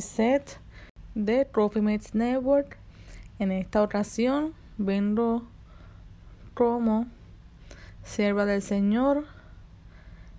[0.00, 0.58] Lisette
[1.14, 2.78] de Trophy Mates Network.
[3.38, 5.42] En esta ocasión vengo
[6.54, 7.06] como
[8.02, 9.26] sierva del Señor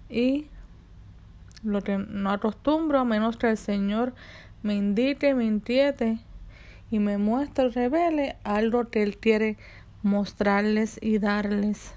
[0.09, 0.47] y
[1.61, 4.15] lo que no acostumbro a menos que el Señor
[4.63, 6.17] me indique, me inquiete
[6.89, 9.57] y me muestre, revele algo que Él quiere
[10.01, 11.93] mostrarles y darles.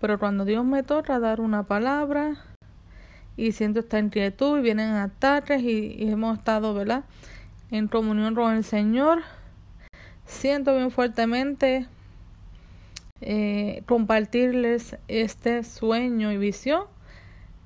[0.00, 2.36] Pero cuando Dios me toca dar una palabra
[3.36, 7.04] y siento esta inquietud y vienen ataques y, y hemos estado, ¿verdad?
[7.70, 9.22] En comunión con el Señor,
[10.26, 11.86] siento bien fuertemente
[13.24, 16.82] eh, compartirles este sueño y visión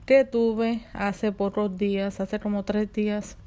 [0.05, 3.39] que tuve hace pocos días, hace como tres días,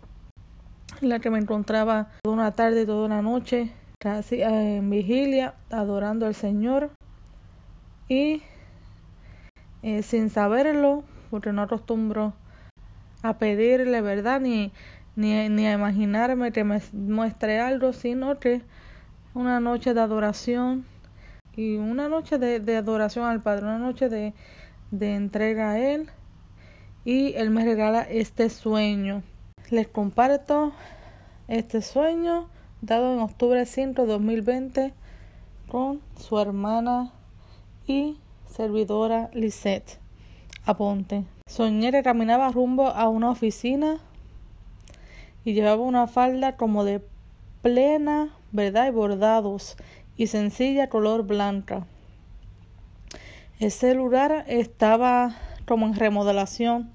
[1.01, 5.53] en la que me encontraba toda una tarde, toda una noche, casi eh, en vigilia,
[5.69, 6.89] adorando al Señor
[8.07, 8.41] y
[9.83, 12.33] eh, sin saberlo, porque no acostumbro
[13.21, 14.71] a pedirle verdad ni,
[15.15, 18.61] ni, ni a imaginarme que me muestre algo, sino que
[19.33, 20.85] una noche de adoración
[21.55, 24.33] y una noche de, de adoración al Padre, una noche de,
[24.91, 26.09] de entrega a Él
[27.05, 29.23] y Él me regala este sueño.
[29.69, 30.71] Les comparto
[31.47, 32.49] este sueño
[32.81, 34.93] dado en octubre 5 de 2020
[35.67, 37.11] con su hermana
[37.85, 39.98] y servidora Lisette.
[40.69, 41.25] Aponte.
[41.47, 43.97] Soñé que caminaba rumbo a una oficina
[45.43, 47.01] y llevaba una falda como de
[47.63, 48.87] plena, ¿verdad?
[48.87, 49.77] Y bordados
[50.15, 51.87] y sencilla color blanca.
[53.59, 56.91] Ese lugar estaba como en remodelación,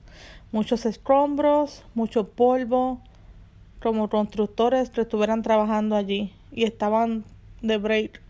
[0.52, 3.00] muchos escombros, mucho polvo,
[3.82, 7.24] como constructores que estuvieran trabajando allí y estaban
[7.60, 8.22] de break.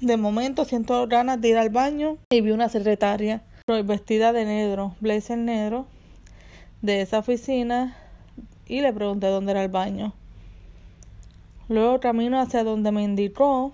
[0.00, 4.94] De momento siento ganas de ir al baño y vi una secretaria vestida de negro,
[5.00, 5.86] blazer negro,
[6.80, 7.96] de esa oficina
[8.66, 10.12] y le pregunté dónde era el baño.
[11.68, 13.72] Luego camino hacia donde me indicó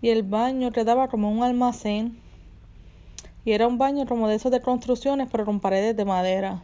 [0.00, 2.18] y el baño quedaba como un almacén
[3.44, 6.62] y era un baño como de esos de construcciones pero con paredes de madera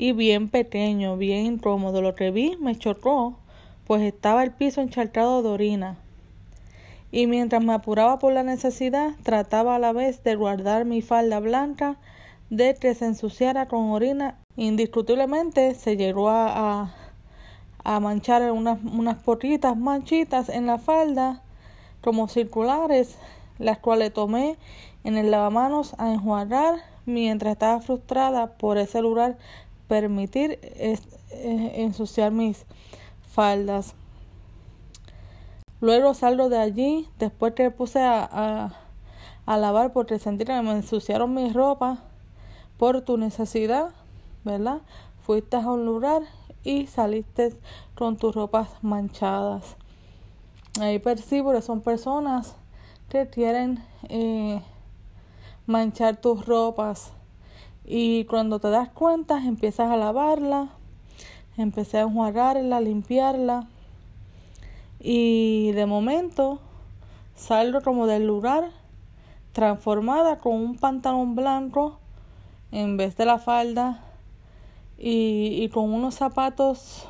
[0.00, 2.00] y bien pequeño, bien incómodo.
[2.00, 3.36] Lo que vi me chocó,
[3.86, 5.98] pues estaba el piso encharcado de orina.
[7.12, 11.40] Y mientras me apuraba por la necesidad, trataba a la vez de guardar mi falda
[11.40, 11.96] blanca
[12.50, 14.38] de que se ensuciara con orina.
[14.56, 16.92] Indiscutiblemente se llegó a,
[17.82, 21.42] a, manchar unas, unas poquitas manchitas en la falda
[22.00, 23.16] como circulares,
[23.58, 24.56] las cuales tomé
[25.04, 29.36] en el lavamanos a enjuagar mientras estaba frustrada por ese lugar
[29.88, 30.98] permitir eh,
[31.76, 32.64] ensuciar mis
[33.32, 33.94] faldas.
[35.80, 38.72] Luego salgo de allí, después que puse a, a,
[39.46, 41.98] a lavar porque sentí que me ensuciaron mis ropas
[42.76, 43.90] por tu necesidad,
[44.44, 44.82] ¿verdad?
[45.22, 46.22] Fuiste a un lugar
[46.64, 47.58] y saliste
[47.94, 49.76] con tus ropas manchadas.
[50.80, 52.54] Ahí percibo que son personas
[53.08, 54.62] que quieren eh,
[55.66, 57.12] manchar tus ropas.
[57.84, 60.68] Y cuando te das cuenta, empiezas a lavarla,
[61.56, 63.66] empecé a enjuagarla, limpiarla.
[65.00, 66.60] Y de momento
[67.34, 68.70] salgo como del lugar
[69.52, 71.98] transformada con un pantalón blanco
[72.70, 74.04] en vez de la falda
[74.98, 77.08] y, y con unos zapatos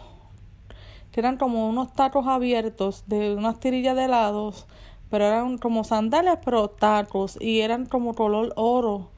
[1.13, 4.67] que eran como unos tacos abiertos de unas tirillas de helados,
[5.11, 9.09] pero eran como sandalias, pero tacos, y eran como color oro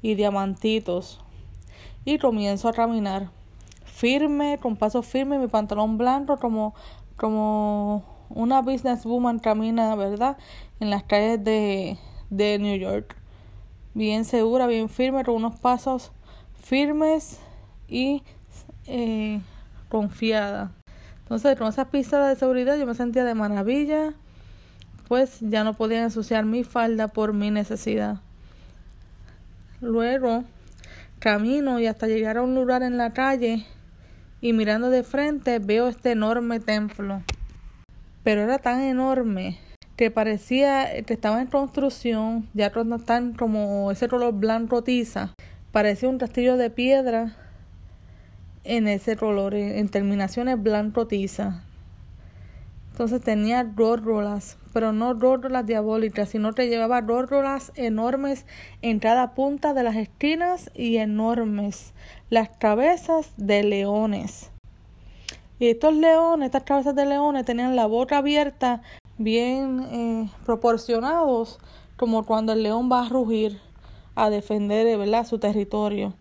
[0.00, 1.20] y diamantitos.
[2.04, 3.30] Y comienzo a caminar
[3.84, 6.74] firme, con paso firme, mi pantalón blanco, como,
[7.16, 10.38] como una businesswoman camina, ¿verdad?
[10.80, 11.98] En las calles de,
[12.30, 13.16] de New York.
[13.92, 16.12] Bien segura, bien firme, con unos pasos
[16.62, 17.38] firmes
[17.88, 18.22] y
[18.86, 19.40] eh,
[19.88, 20.72] confiada.
[21.22, 24.14] Entonces, con esa pista de seguridad yo me sentía de maravilla,
[25.08, 28.20] pues ya no podía ensuciar mi falda por mi necesidad.
[29.80, 30.44] Luego
[31.18, 33.66] camino y hasta llegar a un lugar en la calle
[34.40, 37.22] y mirando de frente veo este enorme templo.
[38.22, 39.58] Pero era tan enorme
[39.96, 45.34] que parecía que estaba en construcción, ya están como ese color blanco tiza,
[45.72, 47.36] parecía un castillo de piedra
[48.64, 51.64] en ese color, en, terminaciones blanco tiza.
[52.92, 58.46] Entonces tenía rórrolas, pero no rórrolas diabólicas, sino que llevaba rórrolas enormes
[58.82, 61.94] en cada punta de las esquinas y enormes,
[62.28, 64.50] las cabezas de leones.
[65.60, 68.82] Y estos leones, estas cabezas de leones tenían la boca abierta,
[69.18, 71.60] bien eh, proporcionados,
[71.96, 73.60] como cuando el león va a rugir
[74.16, 75.26] a defender ¿verdad?
[75.26, 76.14] su territorio.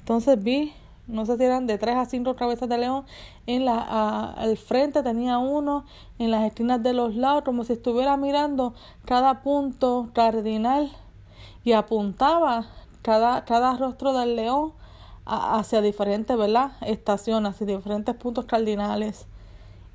[0.00, 0.72] Entonces vi
[1.06, 3.04] no sé si eran de tres a cinco cabezas de león,
[3.46, 5.84] en la, al frente tenía uno,
[6.18, 8.72] en las esquinas de los lados, como si estuviera mirando
[9.04, 10.90] cada punto cardinal
[11.64, 12.66] y apuntaba
[13.02, 14.72] cada, cada rostro del león
[15.24, 16.36] hacia diferentes.
[16.82, 19.26] Estaciones, hacia diferentes puntos cardinales.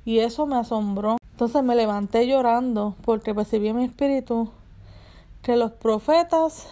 [0.04, 1.18] Y eso me asombró.
[1.32, 4.50] Entonces me levanté llorando porque percibí en mi espíritu
[5.42, 6.66] que los profetas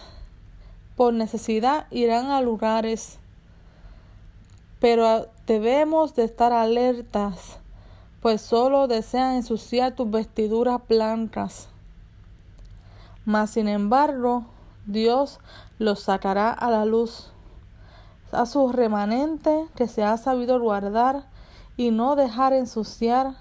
[0.97, 3.19] por necesidad irán a lugares,
[4.79, 7.59] pero debemos de estar alertas,
[8.21, 11.69] pues solo desean ensuciar tus vestiduras blancas.
[13.25, 14.45] Mas sin embargo,
[14.85, 15.39] Dios
[15.77, 17.31] los sacará a la luz,
[18.31, 21.25] a su remanente que se ha sabido guardar
[21.75, 23.35] y no dejar ensuciar,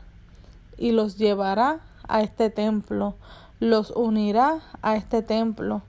[0.77, 3.15] y los llevará a este templo,
[3.61, 5.83] los unirá a este templo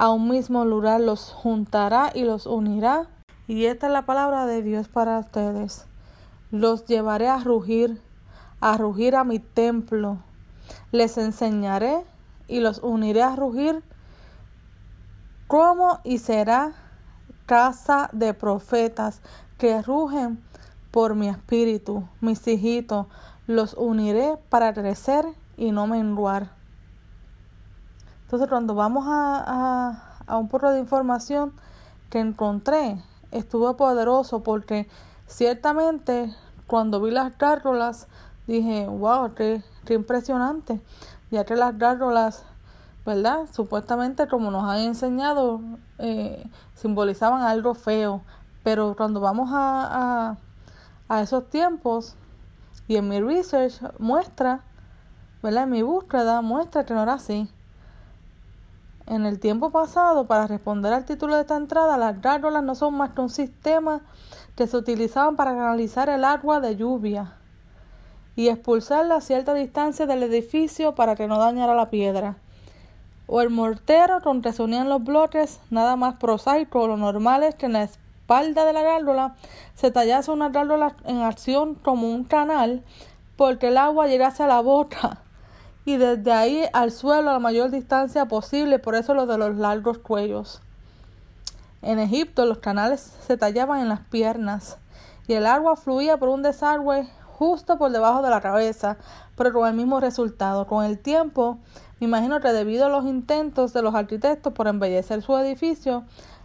[0.00, 3.06] a un mismo lugar los juntará y los unirá.
[3.46, 5.84] Y esta es la palabra de Dios para ustedes.
[6.50, 8.00] Los llevaré a rugir,
[8.62, 10.16] a rugir a mi templo.
[10.90, 12.02] Les enseñaré
[12.48, 13.84] y los uniré a rugir
[15.48, 16.72] como y será
[17.50, 19.22] casa de profetas
[19.58, 20.40] que rugen
[20.92, 23.08] por mi espíritu, mis hijitos,
[23.48, 25.24] los uniré para crecer
[25.56, 26.52] y no menguar.
[28.22, 31.52] Entonces cuando vamos a, un poco de información
[32.08, 33.02] que encontré,
[33.32, 34.88] estuvo poderoso porque
[35.26, 36.32] ciertamente
[36.68, 38.06] cuando vi las gárgolas
[38.46, 40.80] dije, wow, qué, qué impresionante,
[41.32, 42.44] ya que las gárgolas,
[43.10, 43.48] ¿verdad?
[43.50, 45.60] Supuestamente como nos han enseñado,
[45.98, 48.22] eh, simbolizaban algo feo,
[48.62, 50.36] pero cuando vamos a,
[51.08, 52.14] a, esos tiempos
[52.86, 54.60] y en mi research muestra,
[55.42, 55.64] ¿verdad?
[55.64, 57.50] En mi búsqueda muestra que no era así.
[59.06, 62.94] En el tiempo pasado, para responder al título de esta entrada, las gárgolas no son
[62.94, 64.02] más que un sistema
[64.54, 67.32] que se utilizaban para canalizar el agua de lluvia
[68.36, 72.36] y expulsarla a cierta distancia del edificio para que no dañara la piedra.
[73.32, 77.54] O el mortero con que se unían los bloques, nada más prosaico, lo normal es
[77.54, 79.36] que en la espalda de la gárgola
[79.76, 82.82] se tallase una gárgola en acción como un canal
[83.36, 85.18] porque el agua llegase a la boca
[85.84, 89.54] y desde ahí al suelo a la mayor distancia posible, por eso lo de los
[89.54, 90.60] largos cuellos.
[91.82, 94.76] En Egipto los canales se tallaban en las piernas
[95.28, 97.08] y el agua fluía por un desagüe
[97.40, 98.98] justo por debajo de la cabeza,
[99.34, 100.66] pero con el mismo resultado.
[100.66, 101.58] Con el tiempo,
[102.00, 106.04] me imagino que debido a los intentos de los arquitectos por embellecer su edificio,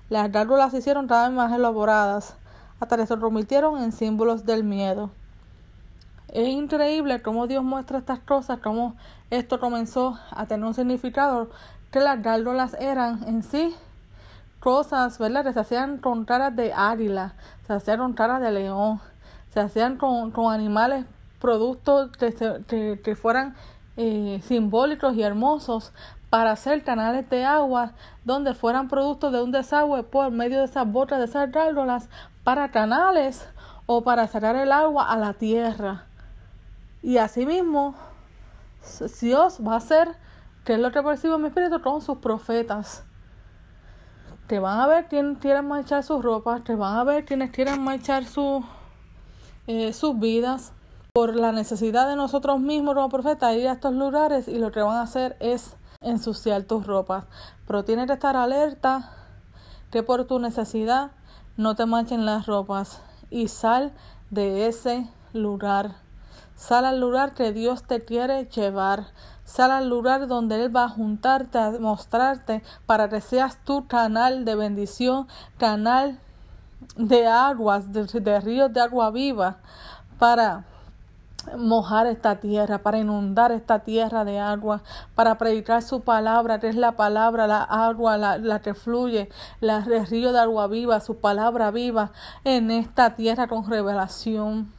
[0.10, 2.36] las gárgolas se hicieron cada vez más elaboradas,
[2.80, 5.10] hasta que se convirtieron en símbolos del miedo.
[6.28, 8.96] Es increíble cómo Dios muestra estas cosas, cómo
[9.32, 11.50] esto comenzó a tener un significado,
[11.92, 13.74] que las gárgolas eran en sí
[14.60, 15.46] cosas, ¿verdad?
[15.46, 17.36] Que se hacían con caras de águila,
[17.66, 19.00] se hacían con caras de león,
[19.54, 21.06] se hacían con, con animales,
[21.40, 23.56] productos que, que, fueran
[23.98, 25.94] eh, simbólicos y hermosos
[26.30, 27.94] para hacer canales de agua
[28.26, 32.10] donde fueran productos de un desagüe por medio de esas botas de esas gárgolas
[32.44, 33.48] para canales
[33.86, 36.06] o para sacar el agua a la tierra.
[37.02, 37.96] Y asimismo,
[39.22, 40.16] Dios va a hacer,
[40.64, 43.04] que es lo que percibo en mi espíritu, con sus profetas.
[44.48, 47.84] Te van a ver quienes quieren marchar sus ropas, te van a ver quienes quieren
[47.84, 48.64] marchar su,
[49.68, 50.74] eh, sus vidas
[51.16, 54.82] por la necesidad de nosotros mismos como profetas ir a estos lugares y lo que
[54.82, 57.24] van a hacer es ensuciar tus ropas.
[57.66, 59.14] Pero tienes que estar alerta
[59.92, 61.12] que por tu necesidad
[61.56, 63.94] no te manchen las ropas y sal
[64.30, 65.96] de ese lugar.
[66.58, 69.06] Sal al lugar que Dios te quiere llevar.
[69.46, 74.44] Sal al lugar donde Él va a juntarte, a mostrarte, para que seas tu canal
[74.44, 76.20] de bendición, canal
[76.98, 79.60] de aguas, de, de ríos de agua viva,
[80.20, 80.66] para
[81.58, 84.82] mojar esta tierra, para inundar esta tierra de agua,
[85.16, 89.30] para predicar su palabra, que es la palabra, la agua, la, la que fluye,
[89.62, 92.12] la, el río de agua viva, su palabra viva
[92.44, 94.74] en esta tierra con revelación.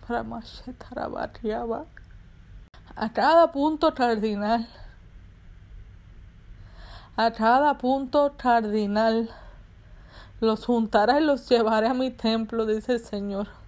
[2.95, 4.67] A cada punto cardinal,
[7.17, 9.31] a cada punto cardinal,
[10.41, 13.66] los juntaré y los llevaré a mi templo, dice el Señor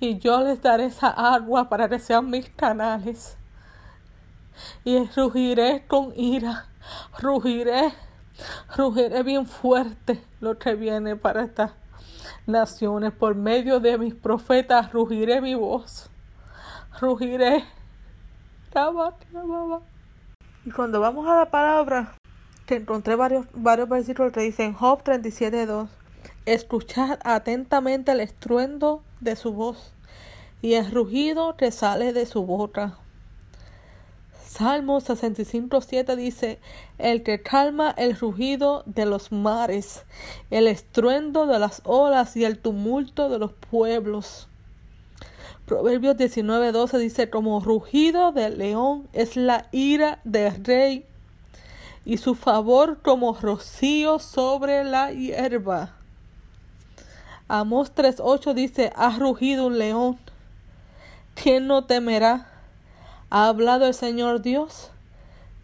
[0.00, 3.36] y yo les daré esa agua para que sean mis canales.
[4.84, 6.66] Y rugiré con ira,
[7.18, 7.92] rugiré,
[8.76, 11.72] rugiré bien fuerte lo que viene para estas
[12.46, 13.12] naciones.
[13.12, 16.10] Por medio de mis profetas rugiré mi voz,
[17.00, 17.64] rugiré.
[20.64, 22.14] Y cuando vamos a la palabra,
[22.66, 25.88] te encontré varios, varios versículos que dicen Job 37.2.
[26.46, 29.92] Escuchad atentamente el estruendo de su voz
[30.62, 32.98] y el rugido que sale de su boca.
[34.46, 36.58] Salmo 65.7 dice,
[36.98, 40.04] el que calma el rugido de los mares,
[40.50, 44.48] el estruendo de las olas y el tumulto de los pueblos.
[45.66, 51.06] Proverbios 19.12 dice, como rugido del león es la ira del rey
[52.04, 55.99] y su favor como rocío sobre la hierba.
[57.52, 60.20] Amos 3.8 dice, ha rugido un león.
[61.34, 62.46] ¿Quién no temerá?
[63.28, 64.92] ¿Ha hablado el Señor Dios?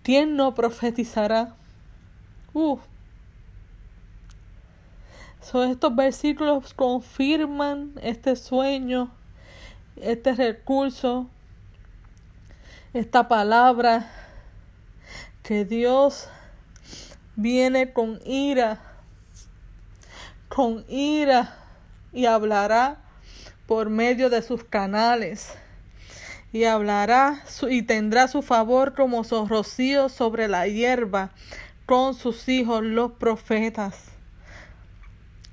[0.02, 1.54] ¿Quién no profetizará?
[2.52, 2.80] Uh.
[5.40, 9.12] estos versículos confirman este sueño,
[9.94, 11.28] este recurso,
[12.94, 14.10] esta palabra
[15.44, 16.28] que Dios
[17.36, 18.80] viene con ira,
[20.48, 21.62] con ira
[22.16, 22.96] y hablará
[23.66, 25.54] por medio de sus canales
[26.52, 31.30] y hablará y tendrá su favor como su rocío sobre la hierba
[31.84, 34.06] con sus hijos los profetas.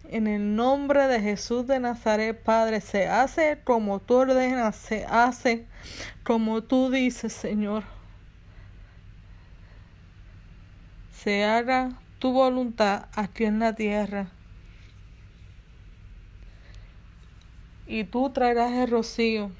[0.10, 5.68] En el nombre de Jesús de Nazaret, Padre, se hace como tú ordenas, se hace
[6.24, 7.84] como tú dices, Señor.
[11.24, 14.28] se haga tu voluntad aquí en la tierra.
[17.88, 19.52] Y tú traerás el rocío.